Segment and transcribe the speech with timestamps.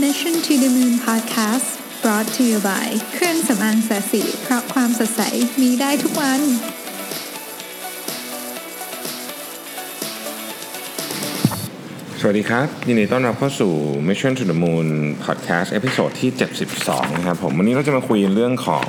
[0.00, 1.68] Mission to the Moon Podcast
[2.02, 5.22] brought to you by เครื่องสำอางแสสีเพราะความสดใส
[5.60, 6.40] มีได้ทุกวัน
[12.20, 13.72] สวัสดีครับ ยินดีต้อนรับเข้าสู่
[14.08, 14.88] Mission to the Moon
[15.24, 16.30] Podcast เอพิโซดที่
[16.74, 18.88] 72 นะครับผม วันนี้เราจะมาคุยเรื่องของ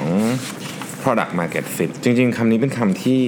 [1.01, 3.21] product market fit จริง ๆคำนี้เป็นคำที่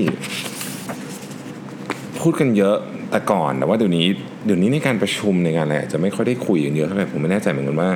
[2.19, 2.77] พูดกันเยอะ
[3.11, 4.05] แต่ก่อนแต่ว่าเดี๋ยวนี้
[4.45, 7.89] เดี๋ยวนี้ในการประชุมในการอะไรจะไม่ค่อยได้คุยกันเยอะเท่าไหร่ผมไม่แน่ใจเหมือนกันว่า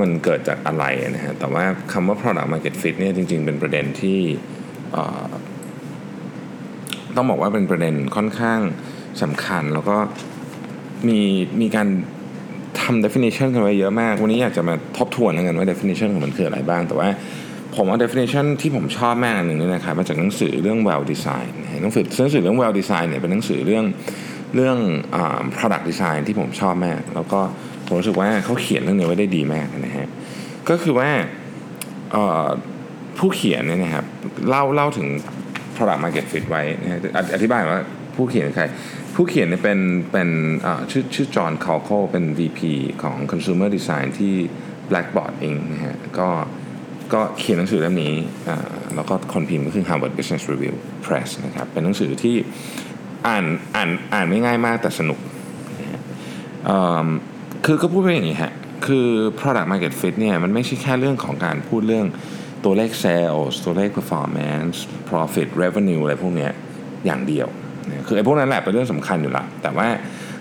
[0.00, 4.20] มันเกิดจากอะไรนะฮะแต่ว่าคำว่า product market fit เนี่ยจริง ๆ เป็นประเด็นที่
[7.16, 8.60] ต้องบอกว่าเป็นประเด็นค่อนข้าง
[9.22, 9.96] สำคัญ แล้วก็
[11.08, 11.20] มี
[11.60, 11.88] มีการ
[12.80, 17.08] ทำ definition กันไว้เยอะมาก วันนี้อยากจะมาทบทวนกันว่า definition ของมันคืออะไรบ้าง แต่ว่า
[17.76, 23.84] ผมว่า definition ที่ผมชอบมากหนึ่งเนี่ยนะครับมาจากหนังสือเรื่อง well design นะฮะหนังสือหนังสือเรื่อง well design เนี่ยเป็นหนังสือเรื่อง
[24.56, 24.78] เรื่อง
[25.14, 25.16] อ
[25.56, 27.40] product design ที่ผมชอบมาก แล้วก็
[27.86, 30.08] ผมรู้สึกว่าเขาเขียนเรื่องนี้ไว้ได้ดีมากนะฮะ
[30.68, 31.10] ก็คือว่า
[33.18, 34.04] ผู้เขียนเนี่ยนะครับ
[34.48, 35.08] เล่าเล่าถึง
[35.76, 37.00] product market fit ไว้นะฮะ
[37.34, 37.78] อธิบายว่า
[38.16, 38.64] ผู้เขียนใคร
[39.14, 39.78] ผู้เขียนเนี่ยเป็น
[40.12, 40.28] เป็น
[40.90, 42.60] ชื่อชื่อจอห์นคาลโคเป็น VP
[43.02, 44.34] ของ Consumer Design ที่
[44.90, 46.28] Blackboard เองนะฮะก็
[47.14, 48.14] ก็เขียนหนังสือเล่มนี้
[48.94, 50.74] แล้วก็คนพิมพ์ก็คือ Harvard Business Review
[51.06, 52.36] Press นะครับ เป็นหนังสือที่
[53.26, 55.18] อ่านอ่านอ่านไม่ง่ายมากแต่สนุก
[55.80, 56.02] นะฮะ
[56.68, 57.06] อืม
[57.64, 58.52] คือก็พูดไปอย่างนี้ฮะ
[58.86, 59.06] คือ
[59.38, 62.06] product market fit เนี่ยมันไม่ใช่แค่เรื่องของการพูดเรื่อง
[62.64, 64.76] ตัวเลข sales ตัวเลข performance
[65.10, 66.52] profit revenue อะไรพวกเนี้ย
[67.06, 67.48] อย่างเดียว
[67.88, 69.88] นะคือไอ้พวกนั้นแหละเป็นเรื่องสำคัญอยู่ละแต่ว่า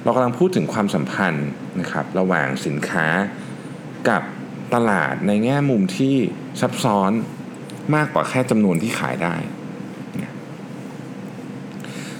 [0.03, 3.07] เรากำลังพูดถึงความสัมพันธ์นะครับระหว่างสินค้า
[4.09, 4.21] กับ
[4.73, 6.15] ตลาดในแง่มุมที่
[6.61, 7.11] ซับซ้อน
[7.95, 9.35] มากกว่าแค่จำนวนที่ขายได้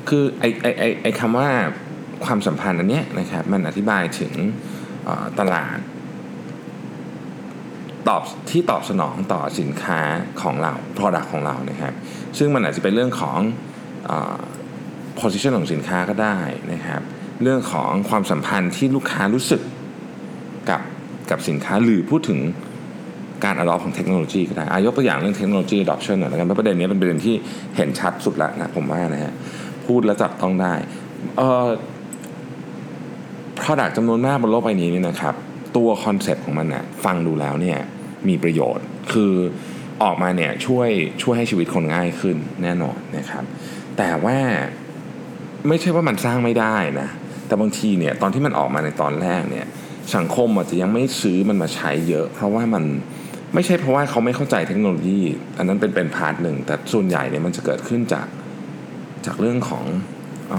[0.10, 1.50] คือไอ้ไอไอไอคำว่า
[2.26, 4.34] ความสัมพันธ์อันเนี้ยนะครับมันอธิบายถึง
[5.40, 5.78] ตลาด
[8.08, 10.00] ตอบที่ตอบสนองต่อสินค้า
[10.42, 11.94] ของเรา Product ของเรานะครับ
[12.38, 13.40] ซึ่งมันอาจจะเป็นเรื่องของ
[14.10, 14.12] อ
[15.20, 16.38] position ของสินค้าก็ได้
[16.74, 17.02] นะครับ
[17.44, 19.62] เรื่องของความสัมพันธ์ที่ลูกค้ารู้สึก
[20.70, 20.82] กับ
[21.30, 22.40] กับสินค้าหรือพูดถึง
[23.44, 27.36] การ adopt ของเทคโนโลยีก็ได้อายกตัวอย่างเรื่องเทคโนโลยี adoption หน่อยแล้วกันเพราะประเด็นนี้เป็นประเด็นที่
[27.76, 29.34] เห็นชัดสุดแล้วนะผมว่านะฮะ
[29.88, 30.74] พูดแล้วจับต้องได้
[31.38, 31.68] เอ่อ
[33.60, 35.36] product จำนวนมากบนโลกใบนี้เนี่ยนะครับ
[35.78, 37.78] ตัวคอนเซ็ปต์ของมันนะฟังดูแล้วเนี่ย
[38.28, 39.34] มีประโยชน์ คือ
[40.04, 40.90] ออกมาเนี่ยช่วย
[41.22, 43.44] ช่วยให้ชีวิตคนง่ายขึ้นแน่นอนนะครับ
[43.98, 44.38] แต่ว่า
[45.68, 47.10] ไม่ใช่ว่ามันสร้างไม่ได้นะ
[47.48, 49.66] แต่บางทีเนี่ยตอนที่มันออกมาในตอนแรกเนี่ย
[50.16, 52.84] สังคมอาจจะยังไม่ซื้อมันมาใช้เยอะ เพราะว่ามัน
[53.54, 55.22] ไม่ใช่เพราะว่าเขาไม่เข้าใจเทคโนโลยี
[55.58, 58.28] อันนั้นเป็นเป็น part หนึ่ง แต่ส่วนใหญ่เนี่ยมันจะเกิดขึ้นจาก
[59.26, 59.86] จากเรื่องของ
[60.52, 60.54] อ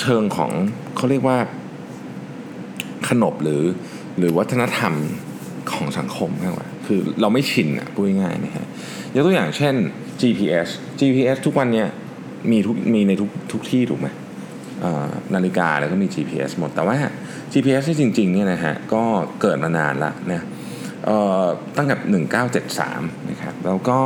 [0.00, 0.50] เชิงของ
[0.96, 1.38] เขาเรียกว่า
[3.08, 3.62] ขนบหรือ
[4.18, 4.94] หรือวัฒนธรรม
[5.72, 8.66] ของสังคมมากกว่าคือเราไม่ชินอะพูดง่ายๆนะฮะ
[9.14, 9.74] ยกตัวอย่างเช่น
[10.20, 11.88] GPS GPS ทุกวันเนี้ย
[12.50, 14.08] มีทุกมีในทุกทุกที่ถูกไหม
[15.34, 16.96] นาฬิกาแล้วก็มี GPS หมด แต่ว่า
[17.52, 19.02] GPS ที่จริงๆเนี่ยนะฮะก็
[19.40, 20.42] เกิดมานานละนี่ย
[21.04, 21.44] เอ่อ
[21.76, 21.96] ตั้งแต่
[22.82, 23.98] 1973 นะครับ แล้วก็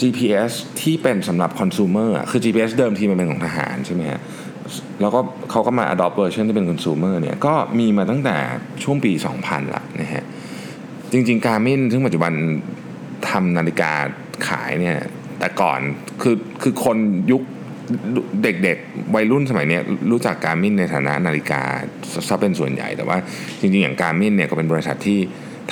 [0.00, 4.20] GPS ที่เป็นสำหรับคอน sumer คือ GPS เดิมทีมันเป็นของทหารใช่ไหมฮะ
[5.00, 5.20] แล้วก็
[5.50, 8.36] เขาก็มา adopt version ที่เป็นคอน sumer เนี่ยก็มีมาตั้งแต่
[8.82, 9.12] ช่วงปี
[9.42, 10.24] 2000 ละนะฮะ
[11.12, 12.32] จริงๆ Garmin ซึ่งปัจจุบัน
[13.28, 13.92] ทำนาฬิกา
[14.48, 14.96] ขายเนี่ย
[15.38, 15.80] แต่ก่อน
[16.22, 16.96] คือคือคน
[17.32, 17.42] ยุค
[18.42, 19.78] เด็กๆ วัยรุ่นสมัยนี้
[20.10, 21.62] รู้จัก Garmin ในฐานะนาฬิกา
[22.28, 23.16] ซะเป็นส่วนใหญ่แต่ว่า
[23.60, 25.18] จริงๆ อย่าง Garmin เนี่ยก็เป็นบริษัทที่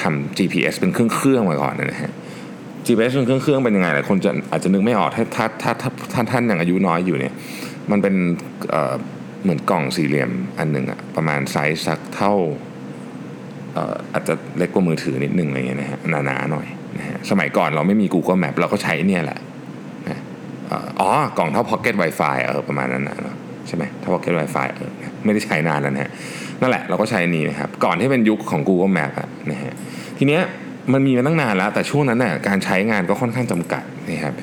[0.01, 2.13] ทำ GPS เป็นเครื่องเครื่องมาก่อนนะฮะ
[2.87, 7.35] GPS เป็นเครื่องเครื่องเป็นยังไงหลายคนจะอาจจะนึกไม่ออกถ้าถ้าถ้าถ้าท่านท่านอยังอายุน้อยอยู่เนี่ย
[7.91, 8.15] มันเป็น
[9.43, 12.33] เหมือนกล่องสี่เหลี่ยมอันหนึ่งอะประมาณไซส์สักเท่า
[14.13, 16.67] อาจจะเล็กกว่ามือถือนิดนึงอะไรเงี้ยนะฮะหนาๆหน่อย
[16.99, 19.39] นะฮะสมัยก่อนเราไม่มี Google Map เราก็ใช้เนี่ยแหละ
[20.09, 20.21] นะ
[20.69, 21.09] เอ่ออ๋อ
[21.39, 23.17] กล่องเท่า Pocket Wi-Fi เออประมาณนั้นนะ
[23.67, 24.91] ใช่ไหมเท่า Pocket Wi-Fi เออ
[25.25, 26.11] ไม่ได้ใช้นานแล้วนะฮะ
[26.61, 29.73] นั่นแหละเราก็ใช้อันนี้นะครับ ก่อนที่เป็นยุคของ Google Map อะนะฮะ
[30.19, 30.43] ทีเนี้ย
[30.93, 34.35] มันมีมาตั้งนานแล้ว แต่ช่วงนั้นน่ะการใช้งานก็ค่อนข้างจำกัดนะครับ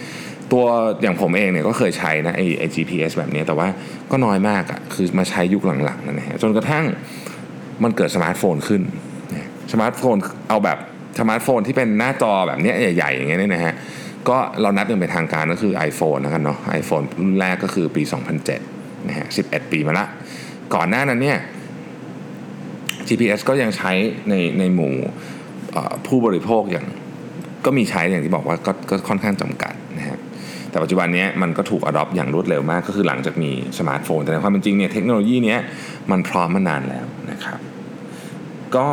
[0.51, 0.63] ตัว
[1.01, 3.67] อย่างผมเองเนี่ยก็เคยใช้นะไอ้ไอ้ GPS แบบนี้แต่ว่า
[4.11, 6.85] ก็น้อยมากอะ่ะคือมาใช้ยุคหลังๆนั่นนะฮะจนกระทั่ง
[7.83, 8.81] มันเกิดสมาร์ทโฟนขึ้น
[9.73, 10.17] สมาร์ทโฟน
[10.49, 10.77] เอาแบบ
[11.19, 13.73] สมาร์ทโฟนที่เป็นหน้าจอแบบนี้ใหญ่ๆ อย่างเงี้ยเนี่ยนะฮะ
[14.29, 18.03] ก็เรานับเป็นเป็นทางการก็คือ iPhone นะครับเนาะ iPhone รุ่นแรกก็คือปี
[18.55, 20.05] 2007นะฮะ11 ปีมาละ
[20.75, 21.37] ก่อนหน้านั้นเนี่ย
[23.07, 23.91] GPS ก็ยังใช้
[24.29, 24.93] ในในหมู่
[26.07, 26.85] ผู้บริโภคอย่าง
[27.65, 28.57] ก็มีใช้อย่างที่บอกว่า
[28.89, 30.19] ก็ค่อนข้างจำกัดนะฮะ
[30.69, 35.57] แต่ปัจจุบันนี้มันก็ถูก adopt อย่างรวดเร็วมากก็คือหลังจากมีสมาร์ทโฟน แต่ในความเป็นจริงเนี่ยเทคโนโลยีนี้
[36.11, 37.59] มันพร้อมมานานแล้วนะครับ
[38.75, 38.87] ก็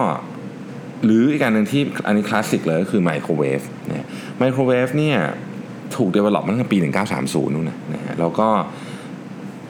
[1.05, 4.07] หรืออีกอันหนึ่งที่อันนี้คลาสสิกเลยก็คือไมโครเวฟนะ
[4.39, 5.19] ไมโครเวฟเนี่ย
[5.97, 6.79] ถูก develop มาตั้งแต่ปี
[7.17, 8.49] 1930 นู่นนะนะฮะแล้วก็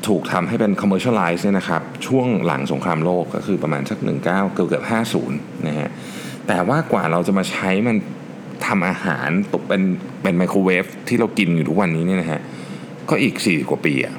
[0.07, 4.85] ถูกทำให้เป็น commercialize เนี่ยนะครับ ช่วงหลังสงครามโลกก็คือประมาณสัก 19 เกือบเกือบ
[5.25, 5.91] 50 นะฮะ
[6.49, 7.97] แต่ว่ากว่าเราจะมาใช้มัน
[8.67, 9.83] ทำอาหารตกเป็น
[10.23, 12.41] เป็นไมโครเวฟที่เรากินอยู่ทุกวันนี้เนี่ยนะฮะ
[13.11, 14.15] ก็อีก 40 กว่าปีอะ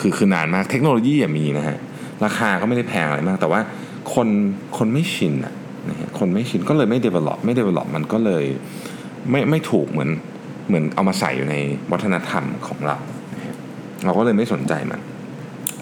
[0.00, 1.78] คือคือนานมากเทคโนโลยีมีนะฮะ
[2.24, 3.60] ราคาก็ไม่ได้แพงอะไรมาก แต่ว่า
[4.14, 4.28] คน
[4.78, 5.54] คนไม่ชินอะ
[5.90, 8.44] นะฮะคนไม่ชินก็เลยไม่ develop ไม่ develop มันก็เลย
[9.30, 10.10] ไม่ไม่ถูกเหมือน
[10.68, 11.56] เหมือนเอามาใส่อยู่ใน
[11.92, 12.96] วัฒนธรรมของเรา
[14.04, 15.00] เราก็เลยไม่สนใจมัน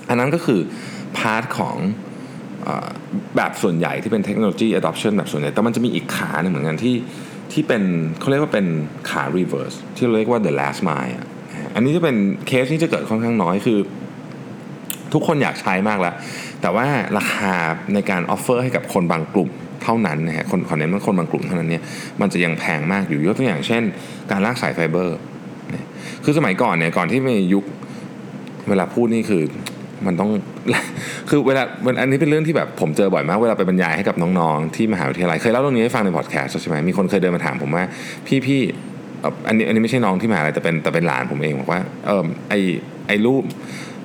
[0.09, 0.61] อันนั้นก็คือ
[1.17, 1.77] part ของ
[3.37, 6.97] แบบส่วนใหญ่ที่เป็นเทคโนโลยี adoption แบบส่วนใหญ่ แต่มันจะมีอีกขาหนึ่งเหมือนกันที่
[7.53, 7.83] ที่เป็น
[8.21, 8.67] เขาเรียกว่าเป็น
[9.11, 11.15] ขา reverse ที่เราเรียกว่า the last mile
[11.75, 12.17] อันนี้จะเป็น
[12.47, 13.79] เคสที่จะเกิดค่อนข้างน้อยคือ
[15.13, 16.15] ทุกคนอยากใช้มากแล้ว
[16.61, 16.87] แต่ว่า
[17.19, 17.53] ราคา
[17.95, 19.51] ในการ offer ให้กับคนบางกลุ่ม
[19.83, 21.83] เท่านั้นนะฮะคนขอเน้นว่าคนบางกลุ่มเท่านั้นเนี่ย
[22.21, 23.83] มันจะยังแพงมากอยู่ยกตัวอย่างเช่น
[24.31, 25.19] การลากสายไฟเบอร์
[26.25, 27.65] คือสมัยก่อนเนี่ยก่อนที่มียุค
[28.69, 29.43] เวลาพูดนี่คือ
[30.07, 30.31] มันต้อง
[31.29, 37.85] คือเวลามันอันนี้เป็นเรื่องที่แบบผมเจอบ่อยมาก เวลาไปบรรยายให้กับน้องๆ ที่มหาวิทยาลัยเคยเล่าเรื่องนี้ให้ฟังในพอดแคสต์ใช่ไหมมีคนเคยเดินมาถามผมว่า
[38.27, 38.61] พี่พี่
[39.49, 42.55] อันนี้อันนี้ไม่ใช่น้องที่มหาลัยแต่เป็นแต่เป็นหลานผมเองบอกว่าเออไอ
[43.09, 43.43] ไอรูป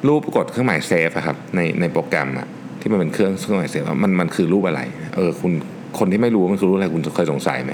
[0.08, 2.48] รูปกดเครื่องหมาย save อะครับในในโปรแกรมอะ
[2.82, 4.82] ที่มันเป็นเครื่องเครื่องหมาย save มันมันคือรูปอะไร
[5.16, 5.52] เออคุณ
[6.00, 7.74] คนที่ไม่รู้ว่ามันคือรูปอะไรคุณเคยสงสัยไหม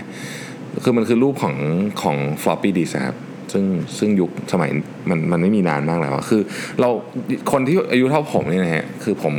[0.84, 1.56] คือมันคือรูปของ
[2.02, 3.18] ของ floppy disk ครับ
[3.54, 3.66] ซึ่ง
[3.98, 4.70] ซึ่งยุคสมัย
[5.10, 6.42] มันมันไม่มีนานมากแล้วคือ
[6.80, 6.90] เรา
[7.52, 9.34] คนที่อายุเท่าผมเนี่ยนะฮะคือผม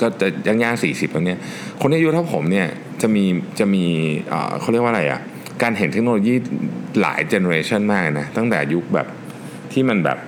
[0.00, 1.38] ก็จะย่างย่างสี่สิบแล้วเนี่ย
[1.80, 2.66] คนที่อายุเท่าผมเนี่ย
[3.02, 3.24] จะมี
[3.58, 3.84] จะมี
[4.60, 5.20] เขาเรียกว่าอะไรอะ
[5.62, 6.34] การเห็นเทคโนโลยี
[7.00, 9.06] หลายเจเนอเรชันมากนะตั้งแต่ยุคแบบ
[9.72, 10.18] ที่มันแบบ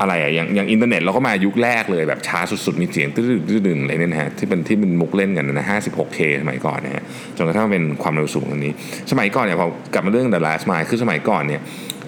[0.00, 3.22] อะไรอะอย่างอย่างอินเทอร์เน็ตเราก็มายุคแรกเลยแบบช้าสุดๆ มีเสียงตื้
[3.56, 7.02] อๆดึงๆอะไรเนี่ยนะฮะที่เป็นที่เป็นมุกเล่นกันนะ 56K สมัยก่อนนะฮะ
[7.36, 8.72] จนกระทั่งเป็นความเร็วสูงตรงนี้
[9.10, 11.60] สมัยก่อนเนี่ยพอกลับมาเรื่อง The Last Mile คือสมัยก่อนเนี่ย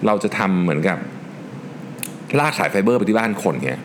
[0.07, 0.99] เราจะทำเหมือนกับ
[2.39, 3.79] ลากสายไฟเบอร์ไปที่บ้านคนเนี่ย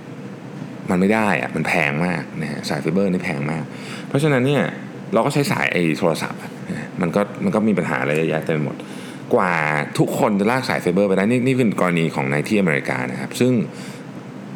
[0.89, 3.63] มันไม่ได้อะมันแพงมากนะฮะสายไฟเบอร์นี่แพงมาก
[4.07, 4.63] เพราะฉะนั้นเนี่ย
[5.13, 6.39] เราก็ใช้สายไอ้โทรศัพท์
[6.71, 8.75] นะฮะมันก็มันก็มีปัญหาอะไรเยอะแยะเต็มหมด
[9.33, 9.53] กว่า
[9.99, 13.53] ทุกคนจะลากสายไฟเบอร์ไปได้นี่นี่คือกรณีของในที่อเมริกานะครับ ซึ่ง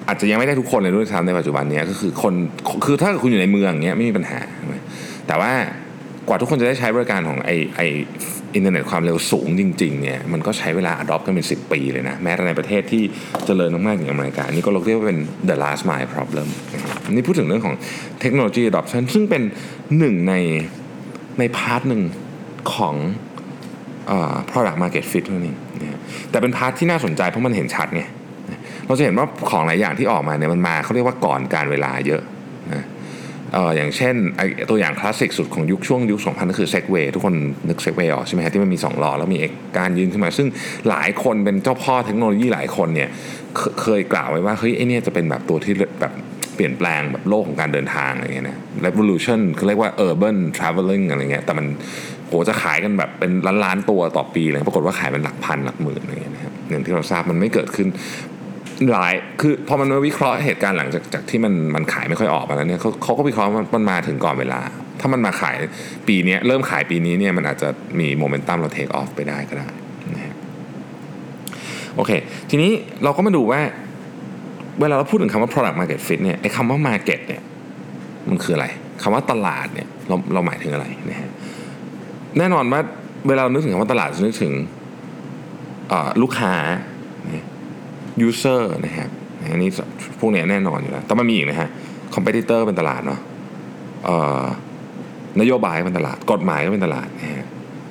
[0.08, 2.34] อาจจะยังไม่ได้ทุกคนเลยด้วยซ้ำในปัจจุบันนี้ก็คือคน
[2.86, 4.76] คือถ้าคุณอยู่ในเมืองเงี้ยไม่มีปัญหาใช่ไหม
[5.28, 5.52] แต่ว่า
[6.28, 7.82] กว่าทุกคนจะได้ใช้บริการของไอไอ
[8.56, 13.04] อินเทอร์เน็ตความเร็วสูงจริงๆเนี่ยมันก็ใช้เวลา adopt กันเป็น 10 ปีเลยนะ แม้แต่ในประเทศที่
[13.46, 15.20] เจริญมากๆอย่างอเมริกา นี่ก็เราเรียกว่าเป็น
[15.50, 17.76] the last mile problem นะครับนี่พูดถึงเรื่องของ
[18.22, 19.44] เทคโนโลยี adoption ซึ่งเป็น
[19.98, 20.34] หนึ่งใน
[21.40, 22.02] ใน part หนึ่ง
[22.74, 22.96] ของ
[24.52, 26.00] product market fit เท่านี้นะ
[26.32, 28.04] แต่เป็น part ที่น่าสนใจเพราะมันเห็นชัดไง
[28.86, 32.22] เราจะเห็นว่าของหลายอย่างที่ออกมาเนี่ยมันมาเขาเรียกว่าก่อนกาลเวลาเยอะ
[32.74, 32.86] นะ
[33.54, 37.36] เอออย่างเช่นไอตัวอย่างคลาสสิกสุดของยุคช่วงยุค 2000 ก็คือ Segway ทุกคน
[37.70, 40.48] นึก Segway ออกใช่ไหมฮะที่มันมี2ล้อแล้วมีเอกการยืนขึ้นมา ซึ่ง
[40.90, 43.10] หลายคนเป็นเจ้าพ่อเทคโนโลยีหลายคนเนี่ย
[43.56, 46.14] เคเคยกล่าวไว้ว่าเฮ้ยไอเนี่ยจะเป็นแบบตัวที่แบบ
[46.56, 51.66] เปลี่ยนแปลงแบบโลกของการเดินทางอะไรเงี้ยนะ revolution เขาเรียกว่า urban traveling อะไรเงี้ยแต่มัน
[52.30, 53.32] โหจะขายกันแบบเป็น
[53.64, 57.88] ล้านๆตัวต่อปีเลยปรากฏว่าขายเป็นหลักพันหลักหมื่นอะไรอย่างเงี้ยนะครับอย่างที่เราทราบมันไม่เกิดขึ้น
[58.92, 64.60] หลายคือพอมันมาวิเคราะห์เหตุการณ์หลังจากจากที่มันมันขายไม่ค่อยออกมาแล้วเนี่ยเขาเขาก็วิเคราะห์มันมาถึงก่อนเวลา
[65.00, 65.56] ถ้ามันมาขาย
[66.08, 69.68] ปีนี้เริ่มขายปีนี้เนี่ยมันอาจจะมีโมเมนตัมเราเทคออฟไปได้ก็ได้
[70.16, 70.36] นะฮะ
[71.96, 72.12] โอเค
[72.50, 72.72] ทีนี้
[73.04, 73.62] เราก็มาดูว่า
[74.80, 77.42] เวลาเราพูดถึงคำว่า product market fit เนี่ยไอ้คำว่า market เนี่ย
[78.30, 78.68] มันคืออะไร
[79.02, 81.30] คำว่าตลาดเนี่ยเราเราหมายถึงอะไรนะฮะ
[82.38, 82.82] แน่นอนว่า
[83.28, 84.54] เวลาเรานึกถึงคำว่าตลาดจะนึกถึง
[86.22, 86.54] ลูกค้า
[88.28, 89.10] user นะครับ
[89.52, 89.70] อันนี้
[90.20, 91.70] พวกเนี้ยแน่นอนอยู่แล้ว แต่มันมีอีกนะฮะ
[92.14, 93.20] competitor เป็นตลาดเนาะ
[95.42, 97.46] นโยบายเป็นตลาด กฎหมายก็เป็นตลาดนะฮะ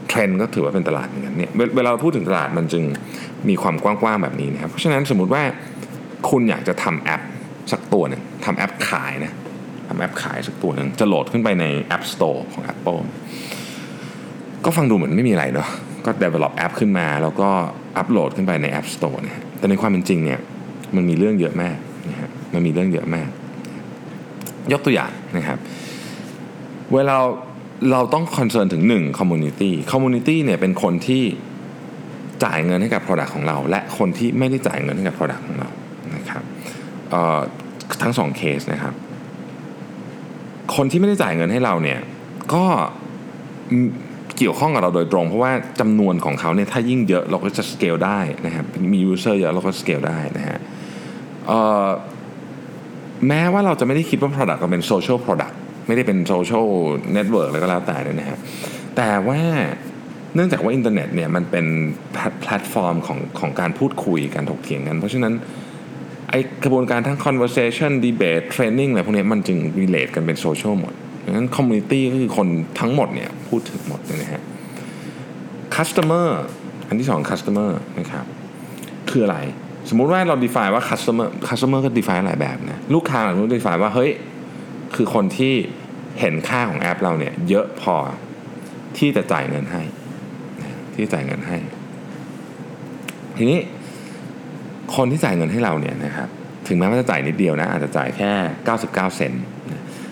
[0.08, 2.84] เทรนด์ก็ถือว่าเป็นตลาดเหมือนกันเนี่ยเวลาเราพูดถึงตลาดมันจึง
[3.48, 5.42] มีความกว้างๆแบบนี้นะครับ เพราะฉะนั้นสมมุติว่า
[6.30, 7.22] คุณอยากจะทำแอป
[7.72, 9.32] สักตัวหนึ่งทำแอปขายนะ
[9.88, 11.64] ทำแอปขายสักตัวหนึ่งจะโหลดขึ้นไปใน
[11.96, 13.00] App Store ของ Apple
[14.64, 15.68] ก็ฟังดูเหมือนไม่มีอะไรเนาะ
[16.04, 17.50] ก็ develop แอปขึ้นมา แล้วก็
[17.96, 20.40] อัปโหลดขึ้นไปใน App Store นะแต่ในความเป็นจริงเนี่ย
[20.96, 21.76] มันมีเรื่องเยอะมาก
[22.08, 23.28] นะฮะมันมีเรื่องเยอะมาก
[24.72, 25.58] ยกตัวอย่างนะครับ
[26.94, 27.16] เวลา
[27.92, 31.22] เราต้อง concern ถึง1 community community เนี่ยเป็นคนที่
[32.44, 35.68] จ่ายเงินให้กับ product ของเรา และคนที่ไม่ได้จ่ายเงินให้กับ product ของเรา
[36.16, 36.42] นะครับ
[38.02, 38.94] ทั้งสองเคสนะครับ
[40.76, 42.00] คนที่ไม่ได้จ่ายเงินให้เราเนี่ย
[42.54, 42.64] ก็
[44.38, 50.58] เกี่ยวข้องกับเราโดยตรง เพราะว่าจำนวนของเขาเนี่ยถ้ายิ่งเยอะเราก็จะสเกลได้นะครับมี user เยอะเราก็สเกลได้นะฮะ
[53.28, 55.54] แม้ว่าเราจะไม่ได้คิดว่า Product เราเป็น Social Product
[55.86, 56.66] ไม่ได้เป็น Social
[57.16, 58.38] Network อะไรก็แล้วแต่เนี่ยนะฮะ
[58.96, 59.40] แต่ว่า
[60.34, 61.66] เนื่องจากว่าอินเทอร์เน็ตเนี่ยมันเป็น
[62.40, 65.34] แพลตฟอร์มของของการพูดคุยการถกเถียงกัน เพราะฉะนั้น
[66.30, 70.94] ไอกระบวนการทั้ง conversation debate training อะไรพวกนี้มันจึง relate กันเป็นโซเชียลหมด
[71.28, 72.48] ดังนั้น community ก็คือคน
[72.80, 74.42] ทั้งหมดเนี่ยพูดถึงหมดนะฮะ
[75.76, 76.28] customer
[76.88, 78.24] อันที่สอง customer นะครับ
[79.10, 79.38] คืออะไร
[79.88, 84.10] สมมุติว่าเรา define ว่า customer customer ก็ define หลายแบบนะลูกค้าเรา define ว่าเฮ้ย
[84.94, 85.54] คือคนที่
[86.20, 87.94] เห็นค่าของแอปเราเนี่ยเยอะพอ
[88.98, 89.82] ที่จะจ่ายเงินให้
[90.94, 91.58] ที่จ่ายเงินให้
[93.36, 93.60] ทีนี้
[94.96, 96.28] คนที่จ่ายเงินให้เราเนี่ยนะครับ
[96.66, 98.32] ถึงแม้ว่าจะจ่ายนิดเดียวนะอาจจะจ่ายแค่
[98.74, 99.57] 99 เซนต์น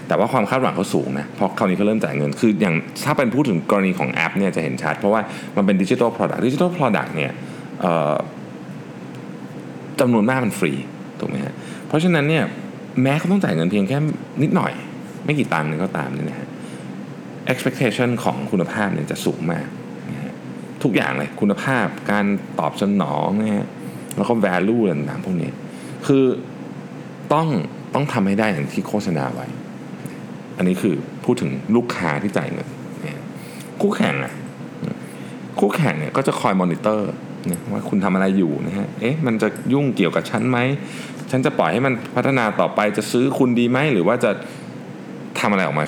[0.09, 5.21] แต่ว่าความคาดหวังเขาสูงนะเพราะคราวนี้เขาเริ่มจ่ายเงินคืออย่างถ้าเป็นพูดถึงกรณีของแอปเนี่ยจะเห็นชัด เพราะว่า
[5.57, 7.33] มันเป็นดิจิทัล product ดิจิทัล product เนี่ย
[10.01, 10.73] จำนวนมากมันฟรี
[11.21, 11.55] ถูกไหมฮะ
[11.89, 12.45] เพราะฉะนั้นเนี่ย
[13.03, 13.99] แม้เขาต้องจ่ายเงินเพียงแค่
[14.43, 14.73] นิดหน่อย
[15.25, 16.49] ไม่กี่ตังค์ก็ตามเนี่ยนะฮะ
[17.53, 19.67] expectation ของคุณภาพเนี่ยจะสูงมาก
[20.11, 20.33] นะฮะ
[20.83, 22.27] ทุกอย่างเลยคุณภาพการ
[22.59, 23.67] ตอบสนองนะฮะ
[24.17, 25.51] แล้วก็ value ต่างๆพวกนี้
[26.07, 26.25] คือ
[27.33, 27.49] ต้อง
[27.95, 29.47] ต้องทำให้ได้อย่างที่โฆษณาไว้
[30.57, 30.95] อันนี้คือ
[31.25, 32.69] พูดถึงลูกค้าที่จ่ายเงิน
[33.81, 34.33] คู่แข่งอะ
[35.59, 37.11] คู่แข่งเนี่ยก็จะคอยมอนิเตอร์
[37.51, 40.59] นะว่าคุณทำอะไรอยู่นะฮะ เอ๊ะ มันจะยุ่งเกี่ยวกับฉันไหม
[41.31, 44.31] ฉันจะปล่อยให้มันพัฒนาต่อไป จะซื้อคุณดีไหม หรือว่าจะ
[45.41, 45.85] ทำอะไรออกมา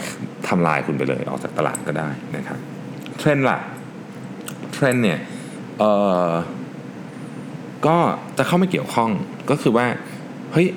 [0.48, 2.58] ทำลายคุณไปเลย ออกจากตลาดก็ได้นะครับ
[3.18, 3.58] เทรนด์ล่ะ
[4.72, 5.18] เทรนด์เนี่ย
[5.78, 5.92] เอ่
[6.28, 6.30] อ
[7.86, 7.96] ก็
[8.38, 9.10] จะเข้าไม่เกี่ยวข้อง
[9.50, 9.86] ก็คือว่า
[10.52, 10.68] เฮ้ย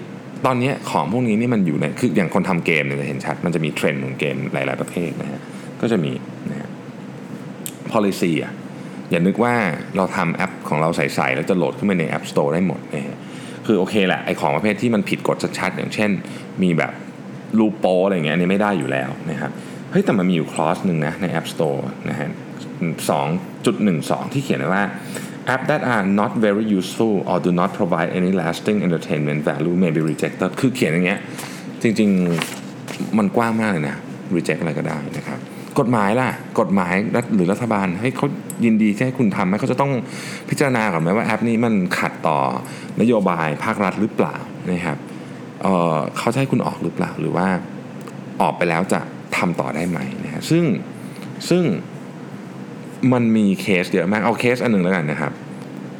[0.46, 5.42] ตอนนี้ของพวกนี้นี่มันอยู่ในคืออย่างคนทำเกมเนี่ยจะเห็นชัด มันจะมีเทรนด์ของเกมหลาย ๆ ประเภทนะฮะ
[5.82, 6.12] ก็จะมี
[6.50, 6.70] นะฮะ
[7.94, 8.54] policy อะ
[9.12, 9.56] อย่านึกว่า
[9.98, 13.18] เราทำแอปของเราใส่ๆแล้วจะโหลดขึ้นไปใน App Store ได้หมดนะฮะ
[13.66, 16.10] คือโอเคแหละไอของประเภทที่มันผิดกฎชัดๆอย่างเช่น
[16.64, 16.92] มีแบบ
[17.60, 19.52] รูปโปอะไรเงี้ยอันนี้ไม่ได้อยู่แล้วนะครับ
[19.92, 22.30] เฮ้ยแต่มันมีอยู่คลอสหนึ่งนะใน App Store นะฮะ
[23.56, 24.84] 2.12ที่เขียนไว้ว่า
[25.54, 29.92] app that are not very useful or do not provide any lasting entertainment value may
[29.98, 31.20] be rejected คือเขียนอย่างเงี้ย
[31.82, 33.98] จริงๆมันกว้างมากเลยนะ
[34.36, 35.40] reject อะไรก็ได้นะครับ
[35.80, 36.30] กฎหมายล่ะ
[36.60, 36.94] กฎหมาย
[37.36, 38.28] หรือรัฐบาลให้เขา
[38.66, 39.92] ยินดีที่ให้คุณทำไหมเขาจะต้อง
[40.50, 42.38] พิจารณาก่อนไหมว่าแอปนี้มันขัดต่อ
[43.02, 44.36] นโยบายภาครัฐหรือเปล่า
[44.72, 44.98] นะครับ
[45.62, 47.48] เเขาจะให้คุณออกหรือเปล่าหรือว่า
[48.42, 49.00] ออกไปแล้วจะ
[49.38, 50.64] ทำต่อได้ไหมนะฮะซึ่ง
[51.50, 51.64] ซึ่ง
[53.14, 55.32] มันมีเคสเยอะมาก เอาเคสอันหนึ่งแล้วกันนะครับ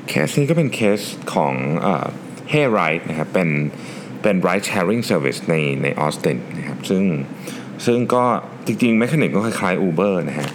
[0.10, 1.00] เคสนี้ก็เป็นเคส
[1.34, 2.06] ของเอ่อ
[2.52, 3.50] Hey Ride นะครับ เป็น
[4.22, 7.04] เป็น ride sharing service ในในออสตินนะครับ ซึ่ง
[7.86, 8.24] ซึ่งก็
[8.66, 10.50] จริงๆ mechanic ก็คล้ายๆ Uber นะฮะ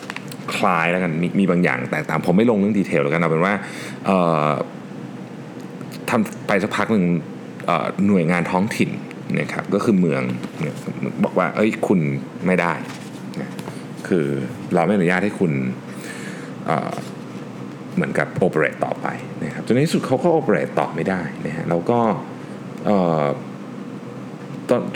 [0.57, 3.55] คล้ายแล้วกัน มีมีบางอย่างแตกต่าง ผมไม่ลงเรื่อง detail แล้วกัน เอาเป็นว่า
[6.11, 7.05] ทำไปสักพักหนึ่ง
[8.07, 8.91] หน่วยงานท้องถิ่น
[9.41, 10.23] นะครับ ก็คือเมือง
[11.25, 12.01] บอกว่า เอ้ย คุณ
[12.47, 12.73] ไม่ได้
[14.09, 14.27] คือ
[14.75, 15.53] เราไม่อนุญาตให้คุณ
[17.95, 19.07] เหมือนกับ operate ต่อไป
[19.45, 21.99] นะครับจนในที่สุดเขาก็ operate ต่อไม่ได้นะฮะแล้วก็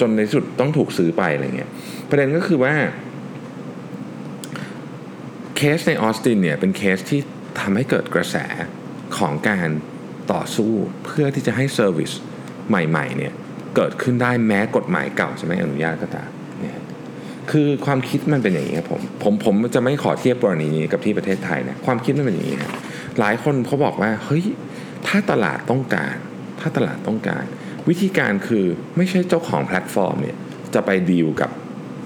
[0.01, 1.71] จนในสุดต้องถูกซื้อไปอะไรเงี้ย
[2.09, 2.75] ประเด็นก็คือว่า
[5.57, 7.21] เคสในออสตินเนี่ยเป็นเคสที่
[7.61, 8.37] ทำให้เกิดกระแส
[9.17, 9.69] ของการ
[10.33, 10.73] ต่อสู้
[11.05, 12.11] เพื่อที่จะให้ service
[12.69, 13.33] ใหม่ๆเนี่ย
[13.77, 16.29] เกิดขึ้นได้แม้กฎหมายเก่าจะไม่อนุญาตก็ตาม
[17.51, 22.73] คือความคิดมันเป็นอย่างนี้ครับผมผมผมจะไม่ขอเทียบกรณีนี้กับที่ประเทศไทยนะความคิดมันเป็นอย่างนี้ครับ
[23.21, 24.45] หลายคนเขาบอกว่าเฮ้ย
[25.07, 26.15] ถ้าตลาดต้องการ
[26.61, 27.45] ถ้าตลาดต้องการ
[27.89, 28.65] วิธีการคือ
[28.97, 30.37] ไม่ใช่เจ้าของแพลตฟอร์มเนี่ย
[30.75, 31.51] จะไปดีลกับ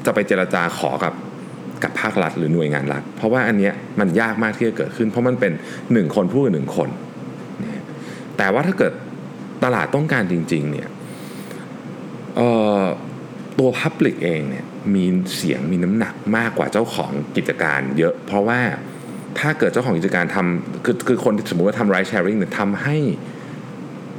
[0.06, 1.14] จะไปเจรจาขอกับ
[1.82, 5.52] กับภาครัฐหรือหน่วยงานรัฐ เพราะว่าอันเนี้ยมันยากมากที่จะเกิดขึ้น เพราะมันเป็น
[5.92, 6.88] หนึ่งคนพูดกับหนึ่งคน
[8.36, 8.92] แต่ว่าถ้าเกิด
[9.64, 10.88] ตลาดต้องการจริงๆเนี่ย
[13.58, 15.04] ตัว Public เองเนี่ยมี
[15.36, 18.60] เสียงมีน้ำหนักมากกว่าเจ้าของกิจการเยอะ เพราะว่า
[19.38, 22.96] ถ้าเกิดเจ้าของกิจการทำคือคือคนสมมติว่าทำ ride sharing เนี่ยทำให้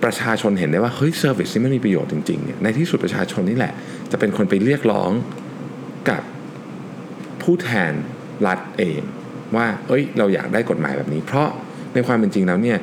[0.03, 3.73] ประชาชนเห็นได้ว่าเฮ้ย service ที่มันมีประโยชน์จริงๆเนี่ยในที่สุดประชาชนนี่แหละ
[4.11, 5.11] จะเป็นคนไปเรียกร้อง
[6.09, 6.21] กับ
[7.41, 7.91] ผู้แทน
[8.47, 9.01] รัฐเอง
[9.55, 11.47] ว่าเอ้ยเราอยากได้กฎหมายแบบนี้ เพราะ
[11.93, 12.77] ในความเป็นจริงแล้วเนี่ย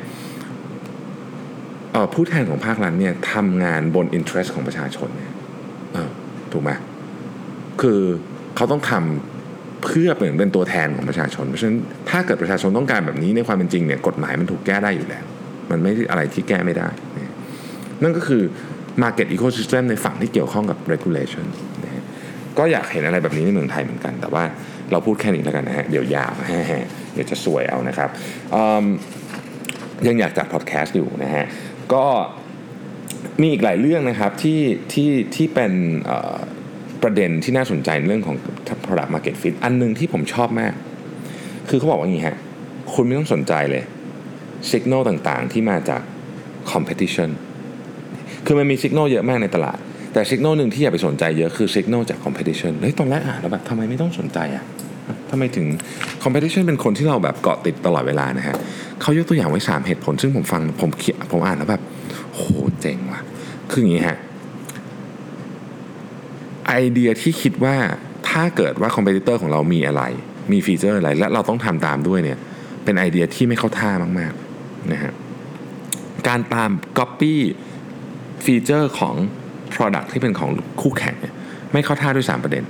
[2.14, 5.31] ผู้แทนของภาครัฐเนี่ยทำงานบนอินเทรสของประชาชนเนี่ย
[6.52, 6.70] ถูกไหม
[7.82, 8.00] คือ
[8.56, 11.78] เขาต้องทำเพื่อเป็นเป็นตัวแทนของประชาชน เพราะฉะนั้น
[12.10, 15.24] ถ้าเกิดประชาชนต้องการแบบนี้ในความเป็นจริงเนี่ยกฎหมายมันถูกแก้ได้อยู่แล้ว
[15.70, 16.88] มันไม่อะไรที่แก้ไม่ได้
[18.02, 18.42] นั่นก็คือ
[19.02, 21.46] Market Ecosystem ในฝั่งที่เกี่ยวข้องกับ Regulation
[21.84, 21.86] น
[22.58, 24.44] ก็อยากเห็นอะไรแบบนี้ในเมืองไทยเหมือนกัน แต่ว่า
[24.90, 26.32] เราพูดแค่นี้แล้วกันนะฮะ เดี๋ยวยาว
[27.12, 28.10] เดี๋ยวจะสวยเอานะครับ
[30.06, 31.44] ยังอยากจัดพอดแคสต์อยู่นะฮะ
[31.92, 32.04] ก็
[33.40, 34.60] มีอีกหลายเรื่องนะครับที่
[34.92, 35.72] ที่ที่เป็น
[37.02, 38.36] ประเด็นที่น่าสนใจในเรื่องของ
[38.84, 40.72] product market fit อันหนึ่งที่ผมชอบมาก
[41.68, 42.36] คือเขาบอกว่าอย่างนี้ฮะ
[42.94, 43.82] คุณไม่ต้องสนใจเลย
[44.70, 46.00] signal ต่างๆ ที่มาจาก
[46.72, 47.30] competition
[48.46, 49.78] คือมันมี signal เยอะมากในตลาด
[50.12, 54.64] แต่ signal หนึ่งที่อย่าไปสนใจเยอะคือ signal จาก competition เฮ้ยตอนแรกอ่านแล้วแบบทำไมไม่ต้องสนใจอะ
[55.30, 55.66] ทำไมถึง
[56.24, 58.56] competition เป็นคนที่เราแบบเกาะติดตลอดเวลานะฮะ
[59.00, 61.81] เขายกตัวอย่างไว้ 3 เหตุผล ซึ่งผมฟังผมเขียนผมอ่านแล้วแบบ
[63.72, 64.18] คืออย่างนี้ฮะ
[66.68, 67.76] ไอเดียที่คิดว่า
[68.28, 70.02] ถ้าเกิดว่า competitor ของเรามีอะไร
[70.52, 72.38] มี feature อะไร และเราต้องทำตามด้วยเนี่ย
[72.84, 75.12] เป็นไอเดียที่ไม่เข้าท่ามากๆนะฮะ
[76.28, 77.34] การตาม Copy
[78.44, 79.14] ฟีเจอร์ของ
[79.74, 80.50] Product ที่เป็นของ
[80.80, 81.34] คู่แข่งเนี่ย
[81.72, 82.64] ไม่เข้าท่าด้วย 3 ประเด็น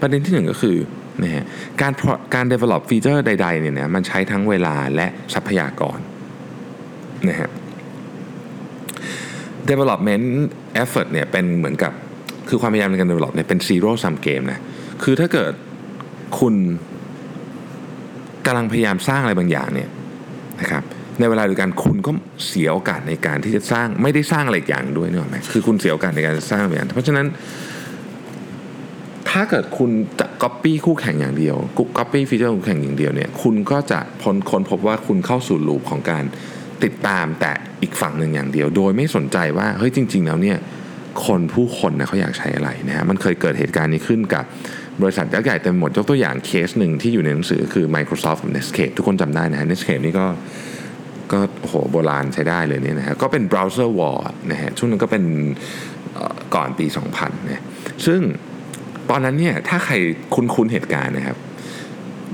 [0.00, 0.76] ประเด็นที่ 1 ก็คือ
[1.22, 1.44] นะฮะ
[1.80, 1.92] การ
[2.34, 5.98] การ develop ฟีเจอร์ใดๆเนี่ยมันใช้ทั้งเวลาและทรัพยากร
[7.28, 7.50] นะฮะ
[9.70, 10.24] development
[10.82, 11.92] effort เนี่ยเป็นเหมือนกับ
[12.48, 14.60] คือความพยายามในการ develop เนี่ยเป็น zero sum game นะ
[15.02, 15.52] คือถ้าเกิด
[16.38, 16.54] คุณ
[18.46, 19.88] กำลังพยายามสร้างอะไรบางอย่างเนี่ย
[20.60, 20.82] นะครับ
[21.18, 22.10] ในเวลาเดียวกันคุณก็
[22.46, 27.26] เสียโอกาสในการที่จะสร้างไม่ได้สร้างอะไรอย่างด้วยนึกออไหมคือคุณเสียโอกาสในการสร้างอะไรอย่างเพราะฉะนั้น
[29.30, 31.56] ถ้าเกิดคุณจะ copy คู่แข่งอย่างเดียว
[31.98, 36.24] copy ฟีเจอร์คู่แข่งอย่างเดียวเนี่ยคุณก็จะพ้นค้นพบว่าคุณเข้าสู่ลูปของการ
[36.84, 40.58] ติดตามแต่อีกฝั่งหนึ่งอย่างเดียว โดยไม่สนใจว่าเฮ้ยจริง ๆ แล้วเนี่ย
[41.26, 44.44] คนผู้คนนะเขาอยากใช้อะไรนะฮะมันเคยเกิดเหตุการณ์นี้ขึ้นกับ
[45.02, 50.26] บริษัทยักษ์ใหญ่เต็มหมดยกตัวอย่างเคสหนึ่งที่อยู่ในหนังสือคือ Microsoft กับ Netscape ทุกคนจำได้นะฮะ Netscape นี่ก็
[51.32, 54.18] ก็โหโบราณใช้ได้เลยเนี่ยนะฮะก็เป็น browser war
[54.50, 55.24] นะฮะช่วงนั้นก็เป็น
[56.54, 57.62] ก่อนปี 2000นะ
[58.06, 58.20] ซึ่ง
[59.10, 59.94] ตอนนั้นเนี่ยถ้าใคร
[60.34, 61.36] คุ้นๆเหตุการณ์นะครับ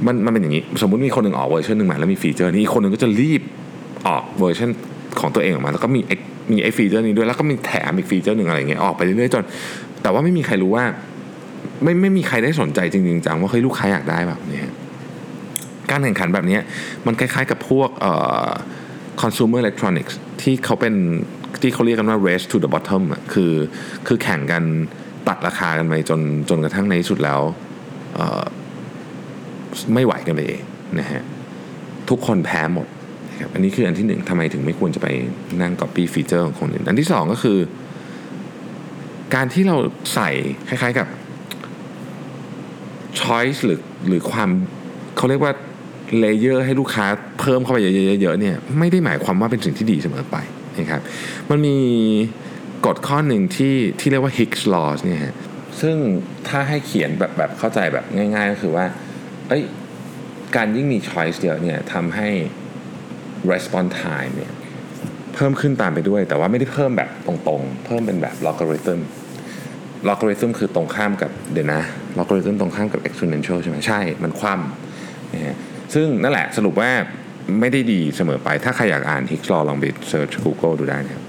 [0.07, 3.43] มันมันเป็นอย่างนี้ สมมุติมีคนหนึ่งออกเวอร์ชันหนึ่งมาแล้วมี feature นี้อีกคนหนึ่งก็จะรีบ
[4.07, 4.71] ออกเวอร์ชัน
[5.21, 6.01] ของตัวเองออกมา แล้วก็มี
[6.53, 9.45] มีไอ้ feature นี้ด้วยแล้วก็มีแถมอีก feature หนึ่งอะไรเงี้ยออกไปเรื่อยๆจน
[10.03, 10.85] แต่ว่าไม่มีใครรู้ว่า
[11.83, 14.63] ไม่ไม่มีใครได้สนใจจริงๆจังว่าเฮ้ยลูกค้าอยากได้แบบนี้
[15.91, 16.59] การแข่งขันแบบนี้
[17.07, 18.13] มันคล้ายๆกับพวกเอ่
[18.47, 18.49] อ
[19.23, 20.95] consumer electronics ที่เขาเป็น
[21.61, 23.53] ที่เขาเรียกกันว่า race to the bottom อะคือ
[24.07, 24.63] คือแข่งกัน
[25.29, 27.41] ตัดราคากันไปจนจนกระทั่งในที่สุดแล้ว
[29.95, 30.63] ไม่ไหวกันไปเอง
[30.99, 31.23] นะฮะ
[32.09, 32.87] ทุกคนแพ้หมด
[33.37, 35.09] นะครับอันนี้คืออันที่หนึ่งทำไมถึงไม่ควรจะไป
[35.63, 37.59] นั่ง copy feature ของคนอื่นอันที่สองก็คือ
[39.35, 39.77] การที่เรา
[40.15, 40.31] ใส่
[40.69, 41.07] คล้ายๆกับ
[43.21, 44.49] choice หรือหรือความ
[45.17, 45.53] เขาเรียกว่า
[46.19, 47.07] layer ให้ลูกค้า
[47.41, 50.37] เพิ่มเข้าไปเยอะๆเนี่ยไม่ได้หมายความว่าเป็นสิ่งที่ดีเสมอไป
[50.79, 51.01] นะครับ
[51.51, 51.77] มันมี
[52.87, 55.35] กฎข้อหนึ่งที่ที่เรียกว่า Hick's law เนี่ยฮะ
[55.81, 55.97] ซึ่ง
[56.49, 58.87] ถ้าให้เขียนแบบแบบเข้าใจแบบง่ายๆก็คือว่า
[59.49, 59.63] เอ้ย
[60.57, 62.29] การยิ่งมี choice เยอะเนี่ยทำให้
[63.53, 64.53] response time เนี่ย
[65.35, 69.01] เพิ่มขึ้นตามไปด้วย แต่ว่าไม่ได้เพิ่มแบบตรงๆ เพิ่มเป็นแบบ logarithm
[70.09, 71.83] logarithm คือตรงข้ามกับเดี๋ยวนะ
[72.19, 75.57] logarithm ตรงข้ามกับ exponential ใช่ไหมใช่ มันคว่ำนะฮะ
[75.95, 76.91] ซึ่งนั่นแหละสรุปว่า
[77.61, 81.25] ไม่ได้ดีเสมอไป ถ้าใครอยากอ่าน Hicks law ลองไป search Google ดูได้นะครับ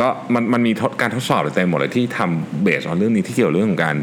[0.00, 3.96] ก็มันมันมีการทดสอบเต็มหมดเลยที่ทำเบสออนเรื่องนี้ที่เกี่ยวเรื่องของการ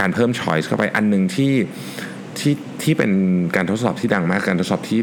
[0.00, 1.52] การเพิ่ม choice เข้าไปอันหนึ่งที่
[2.38, 3.10] ที่ที่เป็น
[3.56, 5.00] การทดสอบที่ดังมากการทดสอบที่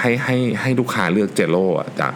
[0.00, 1.64] ให้ให้ให้ลูกค้าเลือกเจโร่
[2.00, 2.12] จาก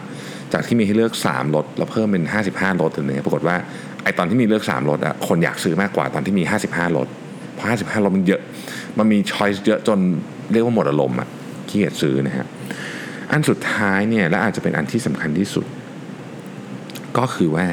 [0.53, 3.55] จากที่มีให้เลือก3รถแล้วเพิ่มเป็น 55รถอย่างเงี้ยปรากฏว่า
[4.03, 7.07] ไอตอนที่มีเลือก3รถอะคนอยากซื้อมากกว่าตอนที่มี 55รถ
[7.53, 8.41] เพราะ 55รถมันเยอะ
[8.97, 9.99] มันมีช้อยส์เยอะจน
[10.51, 11.27] เรียกว่าหมดอารมณ์อะ
[11.69, 12.47] ขี้เกียจซื้อนะฮะ
[13.31, 15.65] อันสุดท้ายเนี่ยและอาจจะเป็นอันที่สำคัญที่สุด
[17.17, 17.67] ก็คือว่า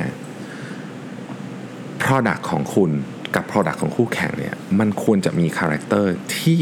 [2.03, 2.91] Product ของคุณ
[3.35, 6.61] กับ Product ของคู่แข่งเนี่ยมันควรจะมี character ที่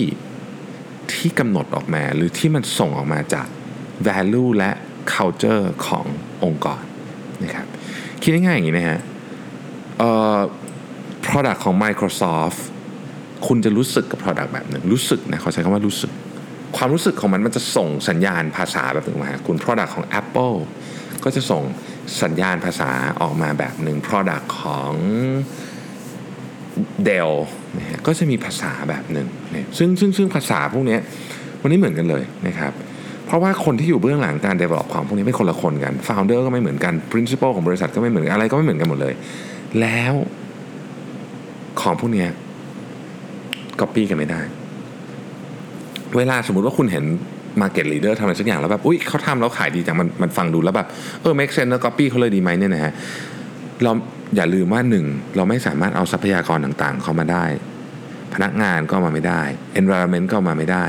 [1.27, 3.47] ที่กำหนดออกมาหรือที่มันส่งออกมาจาก
[4.09, 4.71] value และ
[5.12, 6.07] culture ของ
[6.45, 6.83] องค์กร
[7.45, 7.67] นะครับ
[8.23, 9.01] คิดง่ายๆอย่างนี้นะฮะ
[9.99, 10.39] เอ่อ
[11.27, 12.61] product ของ Microsoft
[13.47, 16.12] คุณจะรู้สึกกับ product แบบหนึ่งรู้สึกนะเขาใช้คำว่ารู้สึก
[16.77, 20.57] ความรู้สึกของมันมันจะส่งสัญญาณภาษาแบบหนึ่งมาคุณ product ของ Apple
[21.25, 21.62] ก็จะส่ง
[22.23, 24.93] สัญญาณภาษาออกมาแบบหนึ่ง product ของ
[27.09, 27.33] Dell
[27.79, 30.99] นะฮะก็จะมีภาษาแบบหนึ่งนะซึ่งซึ่งซึ่งภาษาพวกนี้
[31.62, 32.73] มันไม่เหมือนกันเลยนะครับ
[33.27, 39.15] เพราะว่าคนที่อยู่เบื้องหลังการ develop ของพวกนี้เป็นคนละคนกัน founder ก็ไม่เหมือนกัน principal ของบริษัทก็ไม่เหมือนกันอะไรก็ไม่เหมือนกันหมดเลย
[39.81, 40.15] แล้ว
[41.81, 42.27] ของพวกนี้
[43.81, 44.41] copy กันไม่ได้
[46.17, 47.05] เวลาสมมุติว่าคุณเห็น
[47.61, 50.89] market leader ทำอะไรสักอย่างแล้วแบบ อุ้ยเขาทำแล้วขายดีจังมันมันฟังดูแล้วแบบ
[51.21, 52.93] เออ make sense แล้ว copy เขาเลยดีไหมเนี่ยนะฮะ
[53.83, 53.93] เรา
[54.35, 57.45] อย่าลืมว่าหนึ่งเราไม่สามารถเอาทรัพยากรต่างๆ เข้ามาได้
[58.35, 59.43] พนักงานก็มาไม่ได้
[59.81, 60.85] environment ก็มาไม่ได้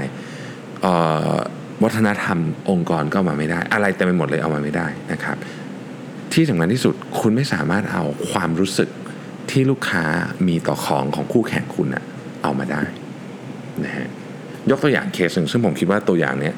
[1.84, 5.38] วัฒนธรรมองค์กรก็มาไม่ได้ อะไรเต็มไปหมดเลยเอามาไม่ได้นะครับ
[6.34, 8.90] ที่สำคัญที่สุดคุณไม่สามารถเอาความรู้สึก
[9.52, 10.04] ที่ลูกค้า
[10.48, 12.04] มีต่อของของคู่แข่งคุณอะ
[12.44, 12.84] เอามาได้
[13.86, 14.08] นะฮะ
[14.70, 16.56] ยกตัวอย่างเคสหนึ่งซึ่งผมคิดว่าตัวอย่างเนี้ย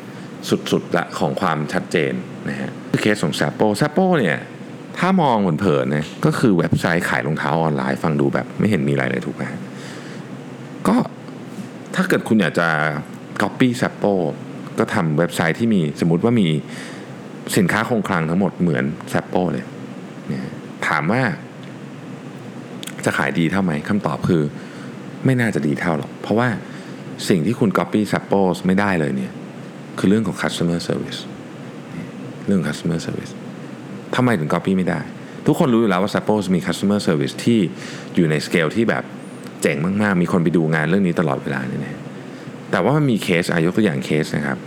[0.72, 2.13] สุดๆละของความชัดเจน
[2.50, 4.38] นะฮะคือเคสของซ p โปซ p โปเนี่ย
[5.00, 9.44] ถ้ามองเผินๆเนี่ยก็คือเว็บไซต์ขายรองเท้าออนไลน์ฟังดูแบบ ไม่เห็นมีอะไรเลยถูกไหม
[10.88, 10.96] ก็
[11.96, 12.68] ถ้าเกิดคุณอยากจะ
[13.42, 14.04] Copy s ซ p โป
[14.80, 16.48] ก็ทำเว็บไซต์ที่มีสมมติว่ามี
[17.58, 19.66] สินค้าคงคลังทั้งหมดเหมือน s ซ p โปเลย
[20.88, 21.22] ถามว่า
[23.06, 24.42] จะขายดีเท่าไหมคำตอบคือ
[25.26, 26.50] ไม่น่าจะดีเท่าหรอก เพราะว่า
[27.30, 28.34] สิ่งที่คุณ Copy s ซ p โป
[28.68, 29.34] ไม่ได้เลยเนี่ย
[29.98, 31.20] คือเรื่องของ customer service
[32.48, 33.34] เรื่อง customer service
[34.15, 35.00] ทำไมถึง Copy ไม่ได้
[35.48, 37.60] ทุกคนรู้อยู่แล้วว่า Zappos มี customer service ที่
[38.15, 39.04] อยู่ในสเกลที่แบบ
[39.62, 41.98] เจ๋งมาก ๆ มีคนไปดูงานเรื่องนี้ตลอดเวลาเนี่ย
[42.72, 44.58] แต่ว่ามันมีเคสอายกตัวอย่างเคสนะครับ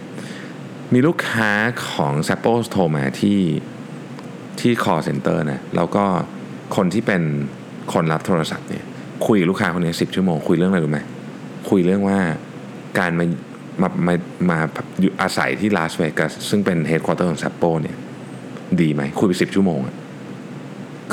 [0.92, 1.50] มีลูกค้า
[1.92, 3.40] ของ Suppose โทรมาที่
[4.60, 6.04] ที่ call center นะแล้วก็
[6.76, 7.22] คนที่เป็น
[7.92, 8.84] คนรับโทรศัพท์เนี่ย
[9.26, 11.00] คุยกับลูกค้าคนนี้สิบชั่วโมง คุยเรื่องอะไรรู้ไหม
[11.70, 12.18] คุยเรื่องว่า
[12.98, 13.26] การมา
[13.82, 14.14] มามา
[14.50, 14.58] มา
[15.00, 17.96] อยู่อาศัยที่ลาสเวกัสซึ่งเป็นเฮดค q อเตอร์ของซัปโปเนี่ย
[18.80, 19.96] ดีไหมคุยไปสิบชั่วโมงอะ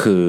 [0.01, 0.25] คือ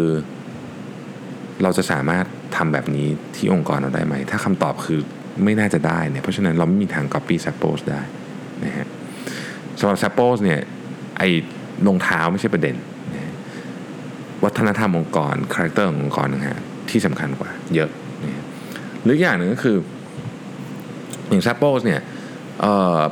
[1.63, 2.25] เราจะสามารถ
[2.57, 5.01] ทำแบบนี้ที่องค์กรเราได้ไหม ถ้าคำตอบคือ
[5.45, 8.03] ไม่น่าจะได้เนี่ย เพราะฉะนั้นเราไม่มีทาง copy Suppose ได้
[8.65, 8.87] นะฮะ
[9.79, 10.61] สำหรับ Zappos เนี่ย
[11.19, 11.29] ไอ้
[11.87, 12.77] รองเท้าไม่ใช่ประเด็น
[13.15, 13.35] นะ
[14.45, 16.59] วัฒนธรรมองค์กร character ขององค์กรนะฮะ
[16.91, 17.91] ที่สำคัญกว่าเยอะ
[18.25, 18.45] นะ
[19.05, 19.77] หรืออย่างหนึ่งก็คือ
[21.29, 22.01] อย่าง Zappos เนี่ย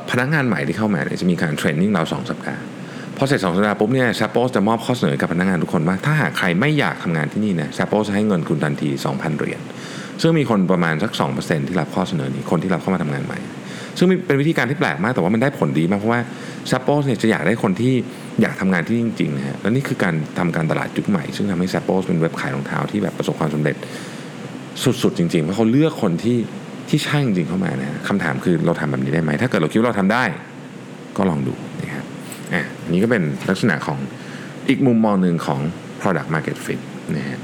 [0.09, 2.63] พนักงานใหม่ที่เข้ามาเนี่ยจะมีการ training เราสองสัปดาห์
[3.21, 9.61] พอเสร็จสองสัปดาห์ปุ๊บเนี่ย Zappos จะมอบข้อเสนอกับพนักงานทุกคนว่า ถ้าหากใครไม่อยากทำงานที่นี่นะ Zappos จะให้เงินคุณทันที 2,000 เหรียญ
[10.21, 13.39] ซึ่งมีคนประมาณสัก 2%ที่รับข้อเสนอนี้คนที่รับเข้ามาทำงานใหม่
[13.97, 16.21] ซึ่งเป็นวิธีการที่แปลกมากแต่ว่ามันได้ผลดีมากเพราะว่า
[16.71, 17.93] ซัปโปเนี่ยจะอยากได้คนที่
[18.41, 23.75] อยากทำงานที่จริงๆนะฮะและนี่คือการทำการตลาดยุคใหม่ ซึ่งทำให้ซัปโปเป็นเว็บขายรองเท้าที่แบบประสบความสำเร็จ
[24.83, 26.37] สุดๆจริงๆเพราะเขาเลือกคนที่
[26.89, 30.23] ที่ใช่จริงๆเข้ามานะคำถามคือเราทำแบบนี้ได้ไหมถ้าเกิดเราคิดว่าเราทำได้
[31.17, 31.98] ก็ลองดูนะครับ
[32.53, 33.99] อะอันนี้ก็เป็นลักษณะของ
[34.69, 35.59] อีกมุมมองหนึ่งของ
[36.01, 36.79] product market fit
[37.15, 37.39] นะฮะ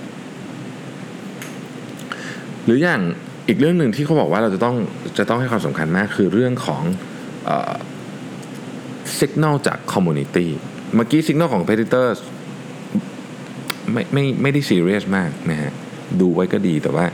[2.65, 3.02] หรืออย่าง
[3.48, 4.76] อีกเรื่องหนึ่งที่เขาบอกว่าเราจะต้อง
[5.18, 6.84] จะต้องให้ความสำคัญมากคือเรื่องของ
[9.20, 10.48] signal จาก community
[10.96, 12.18] เมื่อกี้ signal ของ competitors
[13.91, 15.72] ไม่ไม่ไม่ได้ serious มากนะฮะ
[16.22, 17.06] ดูไว้ก็ดีแต่ว่า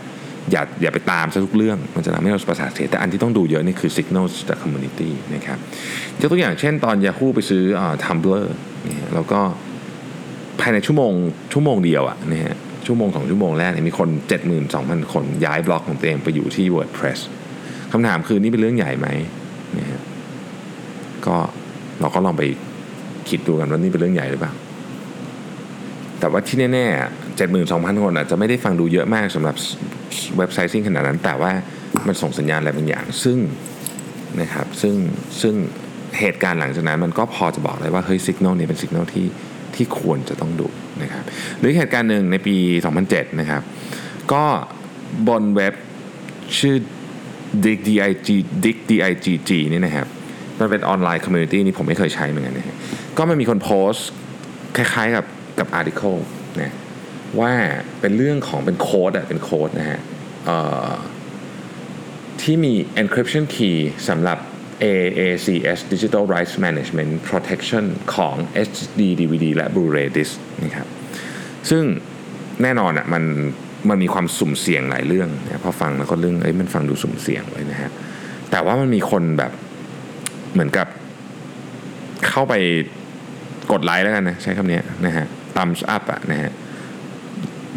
[0.52, 5.58] อย่าอย่าไปตามซะทุกเรื่อง มันจะทำให้เราประสาทเสีย แต่อันที่ต้องดูเยอะนี่คือ signal จาก community นะครับ
[6.20, 8.46] ยกตัวอย่างเช่นตอน Yahoo ไปซื้ออ Tumblr
[8.88, 9.40] นี่แล้วก็
[10.60, 11.14] ภายในชั่วโมง
[11.54, 14.10] ชั่วโมงเดียวอะนะฮะชั่วโมงสองชั่วโมงแรกเนี่ยมีคน
[14.62, 17.20] 72,000 คนย้ายบล็อกของตัวเองไปอยู่ที่ WordPress
[17.92, 19.08] คำถามคือนี่เป็นเรื่องใหญ่ไหม
[19.78, 20.02] นะฮะ
[21.26, 21.36] ก็
[22.02, 22.44] เราก็ลองไป
[23.30, 24.54] คิดดูกันว่านี่เป็นเรื่องใหญ่หรือเปล่า
[26.20, 29.56] แต่ว่าที่แน่ๆ72,000 คนอาจจะไม่ได้ฟังดูเยอะมากสำหรับ
[30.38, 31.52] เว็บไซต์ซิ่งขนาดนั้น แต่ว่า
[32.08, 33.38] มันส่งสัญญาณอะไรบางอย่าง ซึ่ง
[34.42, 34.96] นะครับซึ่ง
[35.42, 35.56] ซึ่ง
[36.20, 39.28] เหตุการณ์หลังจากนั้นมันก็พอจะบอกได้ว่าเฮ้ยสัญญาณนี้เป็นสัญญาณที่
[39.76, 40.68] ที่ควรจะต้องดู
[41.02, 41.24] นะครับ
[41.60, 42.56] หรือเหตุการณ์หนึ่งในปี
[42.98, 43.62] 2007 นะครับ
[44.34, 44.44] ก็
[45.28, 45.74] บนเว็บ
[46.60, 46.76] ชื่อ
[47.66, 48.00] Digg Digg
[48.64, 50.08] Digg Digg นี่นะครับ
[50.60, 52.78] มันเป็น online community นี่ผมไม่เคยใช้เหมือนกันนะฮะ
[53.18, 54.08] ก็มันมีคนโพสต์
[54.78, 55.26] คล้ายๆกับ
[55.60, 56.16] กับ article
[56.62, 56.74] นะ
[57.40, 57.54] ว่า
[58.02, 60.00] เป็นเรื่องของเป็นโค้ดอะเป็นโค้ดนะฮะ
[62.42, 63.78] ที่มี encryption key
[64.10, 64.38] สำหรับ
[64.84, 68.36] AACS Digital Rights Management Protection ของ
[68.68, 70.88] HD DVD และ Blu-ray Disc นะครับ
[71.70, 71.84] ซึ่ง
[72.62, 73.24] แน่นอนอะมัน
[73.90, 77.92] มันมีความสุ่มเสี่ยงหลายเรื่องนะพอฟังแล้วก็เรื่องเอ้ยมันฟังดูสุ่มเสี่ยงเลยนะฮะ
[78.52, 79.52] แต่ว่ามันมีคนแบบ
[80.54, 80.88] เหมือนกับ
[82.28, 82.54] เข้าไป
[83.72, 86.52] กดไลค์แล้วกันนะใช้คำนี้นะฮะ thumbs up อะนะฮะ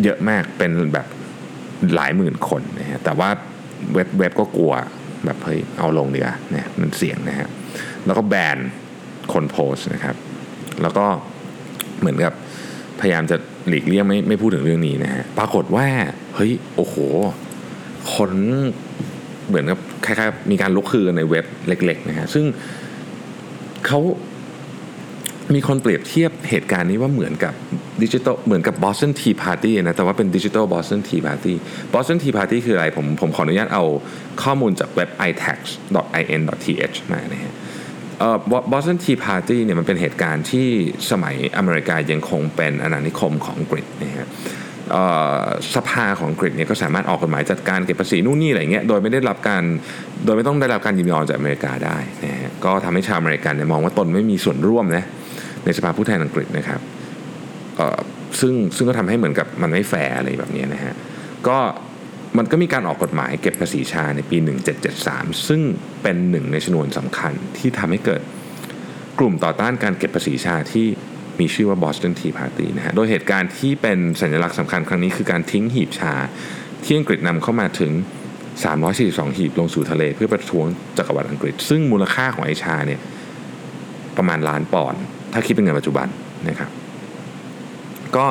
[0.03, 1.07] เยอะมากเป็นแบบ
[1.95, 3.29] หลายหมื่นคนนะฮะแต่ว่า
[3.95, 4.73] เว็บเว็บก็กลัว
[5.25, 7.49] แบบเฮ้ยเอาลงดีกว่าเนี่ยมันเสี่ยงนะฮะ
[8.07, 8.59] แล้วก็แบน
[9.33, 10.17] คนโพสนะครับ
[10.83, 11.07] แล้วก็
[12.01, 12.35] เหมือนกับ
[13.01, 13.37] พยายามจะ
[13.69, 15.87] หลีกเลี่ยงไม่ไม่พูดถึงเรื่องนี้นะฮะปรากฏว่า
[16.35, 16.97] เฮ้ยโอ้โห
[18.15, 18.31] คน
[19.49, 22.45] เหมือนกับคล้ายๆมีการลุกคือในเว็บเล็กๆนะฮะซึ่ง
[23.87, 24.01] เขา
[25.55, 27.55] มีคนเปรียบเทียบเหตุการณ์นี้ว่าเหมือนกับ
[28.03, 31.55] ดิจิตอลเหมือนกับ Boston Tea Party นะแต่ว่าเป็นดิจิตอล Boston Tea Party
[31.95, 33.85] Boston Tea Party คืออะไรผมผมขออนุญาตเอา
[34.43, 37.55] ข้อมูลจากเว็บ itax.in.th มานะฮะ
[38.19, 38.39] เอ่อ
[38.73, 40.67] Boston Tea Party เนี่ยมันเป็นเหตุการณ์ที่
[41.11, 44.29] สมัยอเมริกายังคงเป็นอาณานิคมของอังกฤษนะฮะ
[45.75, 49.63] สภาของอังกฤษเนี่ยก็สามารถออกกฎหมายจัดการเก็บภาษีนู่นนี่อะไรเงี้ยโดยไม่ได้รับการ
[50.25, 55.05] โดยไม่ต้องได้รับการยินยอมจากอเมริกาได้นะฮะก็ทำให้ชาวอเมริกันเนี่ยมองว่าตนไม่มีส่วนร่วมนะ
[55.65, 56.81] ในสภาผู้แทนอังกฤษนะครับ
[58.41, 60.95] ซึ่งซึ่งก็ทำให้เหมือนกับมันไม่แฟร์อะไรแบบนี้นะฮะ
[61.49, 61.59] ก็
[62.39, 64.37] มันก็มีการออกกฎหมายเก็บภาษีชาในปี
[64.93, 65.61] 1773 ซึ่ง
[66.03, 68.23] เป็นหนึ่งในชนวนสำคัญที่ทำให้เกิด
[69.19, 70.87] กลุ่มต่อต้านการเก็บภาษีชาที่
[71.41, 76.15] มีชื่อว่า Boston Tea Party นะฮะ โดยเหตุการณ์ที่เป็นสัญลักษณ์สำคัญครั้งนี้คือการทิ้งหีบชา
[76.85, 77.93] ที่อังกฤษนำเข้ามาถึง
[78.65, 80.67] 342 หีบลงสู่ทะเลเพื่อประท้วง
[80.99, 83.01] จักรวรรดิอังกฤษ ซึ่งมูลค่าของไอ้ชาเนี่ย
[84.17, 85.03] ประมาณล้านปอนด์
[85.35, 86.07] ถ้าคิดเป็นเงินปัจจุบัน
[86.49, 86.71] นะครับ
[88.17, 88.27] ก็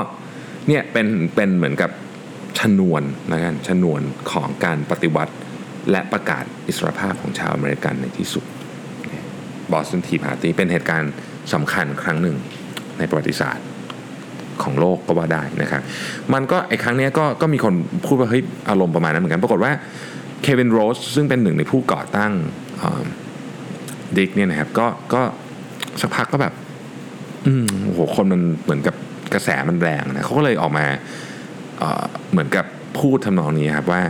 [0.67, 1.91] เนี่ยเป็นเป็นเหมือนกับ
[2.59, 5.33] ชนวนนะกันชนวนของการปฏิวัติ
[5.91, 8.43] และประกาศอิสรภาพของชาวอเมริกันในที่สุด
[9.71, 11.13] Boston Tea Party เป็นเหตุการณ์
[11.53, 12.37] สำคัญครั้งหนึ่ง
[12.99, 13.65] ในประวัติศาสตร์
[14.63, 15.81] ของโลกก็ว่าได้นะครับ
[16.33, 17.73] มันก็ไอ้ครั้งนี้ก็ก็มีคน
[18.05, 19.71] พูดว่าเฮ้ยอารมณ์ประมาณนั้นเหมือนกัน ปรากฏว่า
[20.41, 22.31] Kevin Rose ซึ่งเป็นหนึ่งในผู้ก่อตั้ง
[24.17, 25.21] Digg เนี่ยนะครับก็ก็
[26.01, 26.53] สักพักก็แบบ
[27.47, 28.95] อืมโอ้โหคนมันเหมือนกับ
[29.33, 30.85] กระแสมันแรงนะเขาก็เลยออกมา
[31.79, 32.65] เหมือนกับ
[32.99, 34.01] พูดทำนองนี้ครับว่า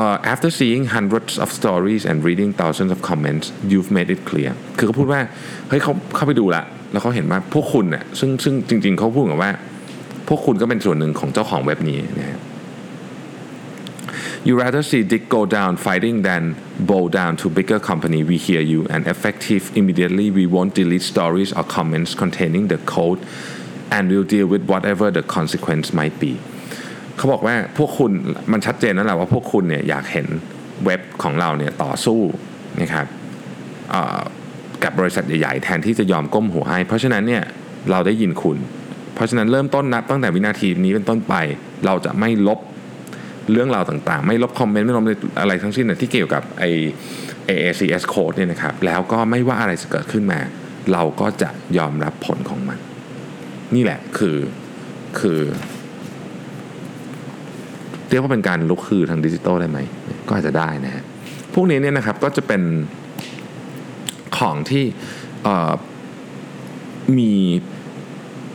[0.00, 4.52] uh, after seeing hundreds of stories and reading thousands of comments you've made it clear
[4.78, 5.20] คือเขาพูดว่า
[5.68, 9.50] เฮ้ยเขาเข้าไปดูละ แล้วเขาเห็นว่าพวกคุณเนี่ยซึ่งซึ่งจริง ๆเขาพูดกับว่า
[10.28, 12.40] พวกคุณก็เป็นส่วนหนึ่งของเจ้าของเว็บนี้นะฮะ
[14.48, 16.42] You rather see Dick go down fighting than
[16.80, 18.20] bow down to bigger company.
[18.24, 20.26] We hear you and effective immediately.
[20.30, 23.20] We won't delete stories or comments containing the code
[23.90, 26.32] and we'll deal with whatever the consequence might be.
[27.16, 28.12] เขาบอกว่าพวกคุณ
[28.52, 30.26] มันชัดเจนนั่นแหละว่าพวกคุณเนี่ยอยากเห็น
[30.84, 32.20] เว็บของเราเนี่ยต่อสู้
[32.80, 33.06] นะครับ
[34.82, 37.42] กับบริษัทใหญ่ๆ แทนที่จะยอมก้มหัวให้ เพราะฉะนั้นเนี่ย
[37.90, 38.58] เราได้ยินคุณ
[39.14, 41.34] เพราะฉะนั้นเริ่มต้นนับตั้งแต่วินาทีนี้เป็นต้นไป
[41.86, 42.58] เราจะไม่ลบ
[43.52, 45.04] เรื่องราวต่างๆ ไม่ลบคอมเมนต์ไม่ลบ
[45.40, 46.64] อะไรทั้งสิ้นที่เกี่ยวกับไอ
[47.48, 50.40] AACS code เนี่ยนะครับแล้วก็ไม่ว่าอะไรจะเกิดขึ้นมา
[50.92, 52.78] เราก็จะยอมรับผลของมัน
[53.74, 54.38] นี่แหละคือ
[55.20, 55.40] คือ
[58.10, 59.78] เรียกว่าเป็นการลุกคือทางดิจิตอลได้ไหม
[60.28, 61.04] ก็อาจจะได้นะฮะ
[61.54, 62.62] พวกนี้เนี่ยนะครับก็จะเป็น
[64.38, 64.84] ของที่
[67.18, 67.32] มี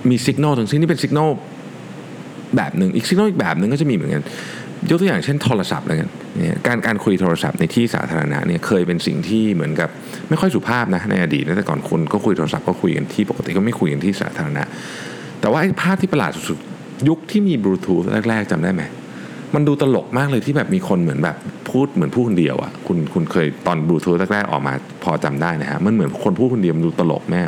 [0.10, 1.32] มีสัญญาณตรงที่นี่เป็นสัญญาณ
[2.58, 4.24] แบบหนึ่งอีกสัญญาณอีกแบบหนึ่งก็จะมีเหมือนกัน
[4.90, 9.90] ยกตัวอย่างเช่นโทรศัพท์แล้วกันเนี่ยการการคุยโทรศัพท์ในที่สาธารณะเนี่ยเคยเป็นสิ่งที่เหมือนกับ
[10.30, 14.64] ไม่ค่อยสุภาพนะในอดีตแต่ก่อนคนก็คุยโทรศัพท์ก็คุยกันที่ปกติก็ไม่คุยกันที่สาธารณะ
[15.42, 18.84] แต่ว่าไอ้ภาพที่ประหลาดสุดๆยุคที่มีบลูทูธแรก ๆจำได้ไหม
[19.56, 21.36] มันดูตลกมากเลยที่แบบมีคนเหมือนแบบ
[21.70, 27.42] พูดเหมือนพูดคนเดียวอะ่ะคุณคุณเคยตอนบลูทูธแรกๆออกมาพอจำได้นะฮะมันเหมือนคนพูดคนเดียวมันดูตลกแม่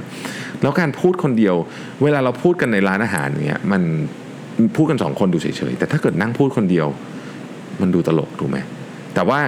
[0.62, 1.56] แล้วการพูดคนเดียว
[2.04, 3.82] เวลาเราพูดกันในร้านอาหารเนี้ยมัน
[4.76, 6.88] พูดกันสองคนดูเฉยๆแต่ถ้าเกิดนั่งพูดคนเดียว
[7.82, 8.58] มันดูตลกถูกไหม
[9.16, 9.40] แต่ว่า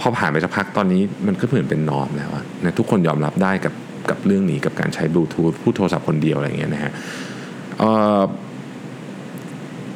[0.00, 2.30] พอผ่านไปสักพักตอนนี้มันก็เหมือนเป็นนอมแล้ว
[2.64, 3.74] นะทุกคนยอมรับได้กับ
[4.10, 6.92] กับเรื่องนี้กับการใช้บลูทูธพูดโทรศัพท์คนเดียวอะไรเงี้ยนะฮะ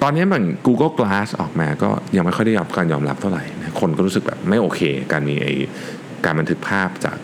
[0.02, 4.80] ตอนนี้มัน Google Glass ออกมาก็ยังไม่ค่อยได้รับการยอมรับเท่าไหร่นะคนก็รู้สึกแบบไม่โอเค
[5.12, 5.48] การมีไอ
[6.24, 7.18] การบันทึกภาพจาก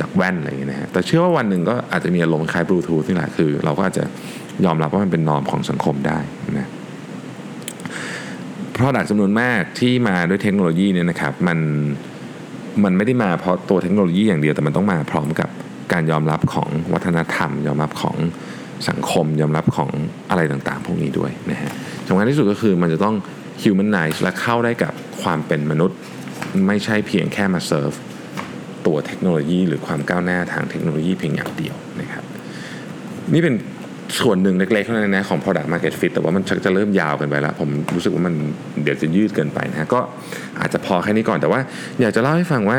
[0.00, 4.04] จากแว่นอะไรอย่างเงี้ยนะฮะแต่เชื่อว่าวันหนึ่งก็อาจจะมีอารมณ์คล้ายบลูทูธนี่แหละคือ เราก็อาจจะ
[4.64, 6.18] ยอมรับว่ามันเป็นนอมของสังคมได้
[6.58, 6.68] นะ
[8.78, 11.58] เพราะดักจำนวนมากที่มาด้วยเทคโนโลยีเนี่ยนะครับมัน
[12.84, 15.48] มันไม่ได้มาเพราะตัวเทคโนโลยีอย่างเดียวแต่มันต้องมาพร้อมกับ
[15.92, 18.16] การยอมรับของวัฒนธรรม ยอมรับของ
[18.88, 19.90] สังคม ยอมรับของ
[20.30, 21.72] อะไรต่างๆ พวกนี้ด้วยนะฮะ
[22.08, 23.14] สำคัญที่สุดก็คือมันจะต้อง
[23.62, 25.98] humanize และเข้าได้กับความเป็นมนุษย์
[26.66, 27.92] ไม่ใช่เพียงแค่มาเซิร์ฟ
[28.86, 32.24] ตัวเทคโนโลยี หรือความก้าวหน้าทางเทคโนโลยีเพียงอย่างเดียวนะครับ
[33.34, 33.54] นี่เป็น
[34.20, 38.34] ส่วนหนึ่งเล็กๆเท่านั้นนะของ product market fit แต่ว่ามันชักจะเริ่มยาวกันไปแล้ว ผมรู้สึกว่ามัน
[38.82, 40.00] เดี๋ยวจะยืดเกินไปนะ ก็
[40.60, 41.60] อาจจะพอแค่นี้ก่อนแต่ว่า
[42.00, 42.78] อยากจะเล่าให้ฟังว่า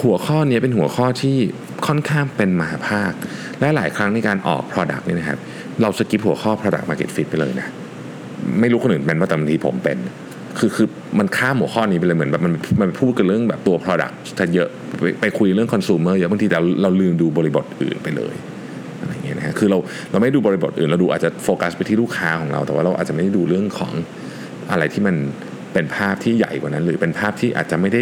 [0.00, 1.36] หัวข้อนี้เป็นหัวข้อที่
[1.86, 3.12] ค่อนข้างเป็นมหาภาค
[3.60, 5.38] และหลายครั้งในการออก product นี่นะครับ
[5.80, 7.68] เราสกิปหัวข้อ product market fit ไปเลยนะ
[8.60, 9.98] ไม่รู้คนอื่นเป็นว่าแต่บางทีผมเป็น
[10.58, 14.68] คือคือมันข้ามหัวข้อนี้ไปเลยเหมือนแบบมันมันพูดกันเรื่องแบบตัว product แต่เยอะ
[15.00, 18.34] ไปไปคุยเรื่อง consumer เยอะบางทีเราเราลืมดูบริบทอื่นไปเลย
[19.26, 19.78] เงี้ยนะฮะคือเรา
[20.10, 23.92] เราไม่ดูบริบทอื่นเราดูอาจจะโฟกัสไปที่ลูกค้าของเรา แต่ว่าเราอาจจะไม่ได้ดูเรื่องของ
[24.70, 25.16] อะไรที่มัน
[25.72, 28.00] เป็นภาพที่ใหญ่กว่านั้น หรือเป็นภาพที่อาจจะไม่ได้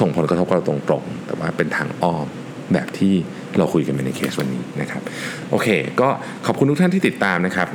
[0.00, 2.26] ส่งผลกระทบกับเราตรงๆแต่ว่าเป็นทางอ้อม
[2.72, 3.14] แบบที่
[3.58, 5.02] เราคุยกันไปในเคสวันนี้นะครับ
[5.50, 5.68] โอเค
[6.00, 6.08] ก็
[6.46, 7.68] ขอบคุณทุกท่านที่ติดตามนะครับ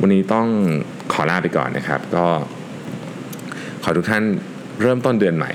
[0.00, 0.46] วันนี้ต้อง
[1.12, 2.26] ขอลาไปก่อนนะครับ ก็
[3.82, 4.24] ขอทุกท่าน
[4.82, 5.52] เริ่มต้นเดือนใหม่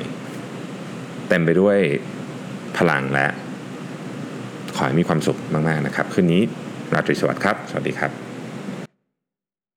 [1.30, 1.78] เต็มไปด้วย
[2.78, 3.28] พลังและ
[4.82, 6.42] ขอให้มีความสุขมากๆนะครับ คืนนี้
[6.94, 8.31] ราตรีสวัสดิ์ครับ สวัสดีครับ